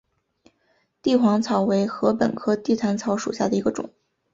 [1.03, 3.91] 帝皇草为禾本科地毯草属下的一个种。